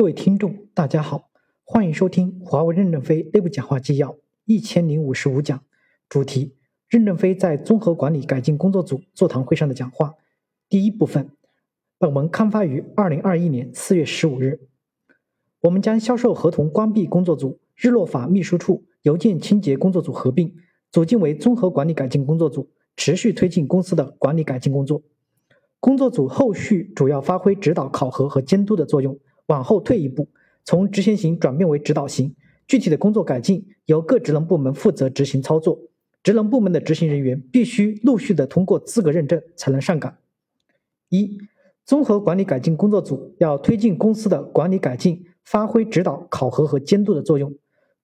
[0.00, 1.28] 各位听众，大家好，
[1.62, 4.16] 欢迎收听华为任正非内部讲话纪要
[4.46, 5.62] 一千零五十五讲，
[6.08, 6.56] 主题：
[6.88, 10.14] 任正非在综合管理改进工作组座谈会上的讲话。
[10.70, 11.28] 第一部分，
[11.98, 14.60] 本文刊发于二零二一年四月十五日。
[15.60, 20.54] 我们将销售合同关闭工作组、日落法秘书处、邮件清洁工作组合并，
[20.90, 25.02] 组建为综合管理改进工作组，持续推进公司的管理改进工作。
[25.78, 29.18] 工作组后续主要发挥指导、考核和监督的作用。
[29.50, 30.28] 往后退一步，
[30.64, 32.34] 从执行型转变为指导型。
[32.68, 35.76] 具体的工作改进由各职能部门负责执行操作。
[36.22, 40.14] 职能部门的执行人员必须陆续的通过资格认证才能上岗。
[41.08, 41.36] 一、
[41.84, 47.52] 综合管理改进工作组要推进公司的管理改进，发挥指导、考核和监督的作用。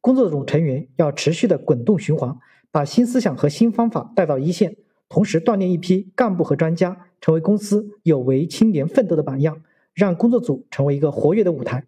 [0.00, 2.36] 工作组成员要持续的滚动循环，
[2.72, 4.74] 把新思想和新方法带到一线，
[5.08, 9.60] 同时锻炼一批干部和专家，成为公司有为青年奋斗的榜样。
[9.96, 11.86] 让工作组成为一个活跃的舞台。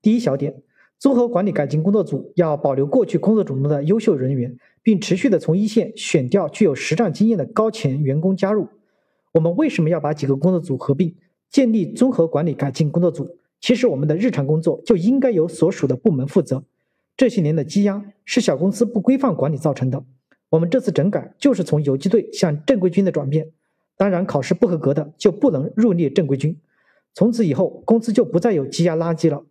[0.00, 0.62] 第一小点，
[0.98, 8.66] 综合管理改进工作组要保留过去工作组中的优秀人员，并持续的从一线选调具有实战经验的高潜员工加入。
[9.32, 11.14] 我们为什么要把几个工作组合并，
[11.50, 13.36] 建立综合管理改进工作组？
[13.60, 16.64] 其实我们的日常工作就应该由所属的部门负责。
[17.14, 20.02] 这些年的积压是小公司不规范管理造成的。
[20.48, 23.50] 我们这次整改就是从游击队向正规军的转变。
[23.98, 26.56] 当然，考试不合格的就不能入列正规军。
[27.18, 29.44] 从此以后，公司就不再有积压垃圾了。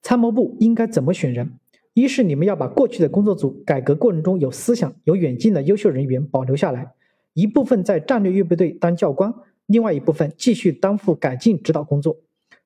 [0.00, 1.58] 参谋部应该怎么选人？
[1.94, 6.92] 一是你们要把过去的工作组改革过程中有思想、有远见的优秀人员保留下来，
[7.32, 9.34] 一部分在战略预备队当教官，
[9.66, 12.18] 另外一部分继续担负改进指导工作。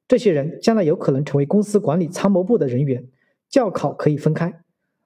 [0.06, 3.08] 这些人将来有可能成为公司管理参谋部的人员，
[3.48, 4.60] 教考可以分开。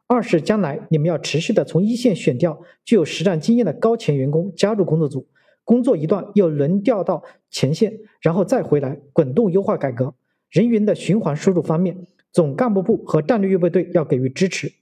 [0.09, 5.29] 二是将来你们要持续的从一线选调具有实战经验的高潜员工加入工作组。
[5.65, 10.15] 工作一段又轮调到前线，然后再回来滚动优化改革。
[10.51, 14.73] 人员的循环输入方面，总干部部和战略预备队要给予支持。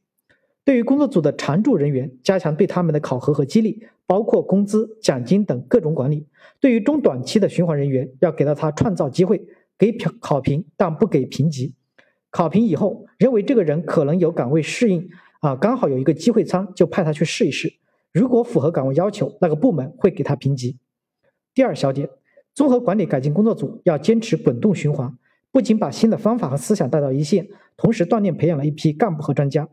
[0.65, 6.27] 对于工作组的常驻人员，加强对他们的考核和激励，包括工资、奖金等各种管理。
[6.61, 9.41] 对于中短期的循环人员，要给到他创造机会，
[9.79, 11.75] 给考考评，但不给评级。
[12.31, 15.09] 考评以后，认为这个人可能有岗位适应
[15.41, 17.80] 啊，刚好有一个机会仓，就派他去试一试。
[18.13, 20.79] 如果符合岗位要求，那个部门会给他评级。
[21.55, 22.09] 第二小点，
[22.55, 25.17] 综合管理改进工作组要坚持滚动循环，
[25.53, 29.69] 不仅把新的方法和思想带到一线，同时锻炼培养了一批干部和专家。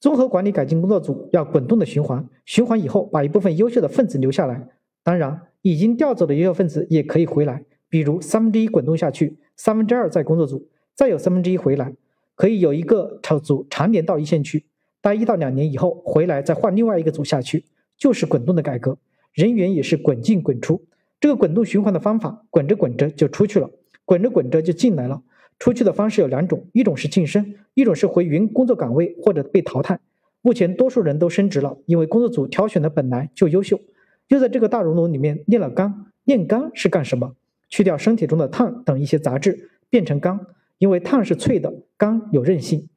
[0.00, 4.68] 综合管理改进工作组要滚动的循环，循环以后把一部分优秀的分子留下来，
[5.02, 11.94] 当然已经调走的优秀分子也可以回来，比如三分之一滚动下去，三分之二在工作组，再有三分之一回来，
[12.36, 14.66] 可以有一个组常年到一线去。
[15.08, 17.64] 待一到两年以后回来，再换另外一个组下去，
[17.96, 18.98] 就是滚动的改革，
[19.32, 20.84] 人员也是滚进滚出。
[21.18, 23.70] 这个滚动循环的方法，滚着滚着就出去了，
[24.04, 25.22] 滚着滚着就进来了。
[25.58, 29.98] 出去的方式有两种，一种是晋升，一种是回原工作岗位或者被淘汰。
[30.42, 33.80] 目前多数人都升职了，因为工作组挑选的本来就优秀，
[34.28, 36.06] 又在这个大熔炉里面炼了钢。
[36.24, 37.34] 炼钢是干什么？
[37.68, 40.46] 去掉身体中的碳等一些杂质，变成钢，
[40.78, 42.88] 因为碳是脆的，钢有韧性。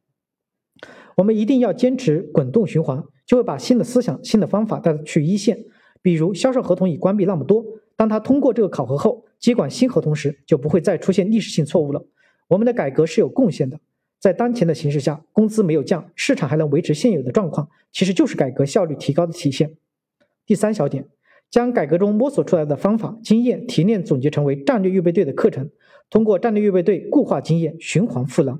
[1.17, 5.65] 我们一定要坚持滚动循环，就会把新的思想、新的方法带去一线。
[6.01, 7.63] 比如销售合同已关闭那么多，
[7.95, 12.03] 当他通过这个考核后，接管新合同时，就不会再出现历史性错误了。
[12.47, 13.79] 我们的改革是有贡献的，
[14.19, 19.77] 在当前的形势下，工资没有降，市场还能维持现有的状况，其实就是改革效率提高的体现。
[20.45, 21.05] 第三小点，
[21.51, 25.69] 将改革中摸索出来的方法、经验提炼总结成为战略预备队的课程，
[26.09, 28.59] 通过战略预备队固化经验，循环赋能。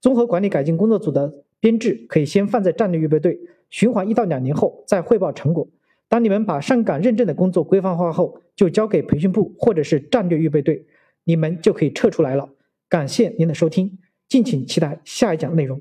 [0.00, 1.45] 综合管理改进工作组的。
[1.60, 3.38] 编制可以先放在战略预备队，
[3.70, 5.68] 循环一到两年后再汇报成果。
[6.08, 10.86] 当你们把上岗认证的工作规范化后，就交给培训部或者是战略预备队，
[11.24, 12.48] 你们就可以撤出来了。
[12.88, 15.80] 感谢您的收听，敬请期待下一讲内容。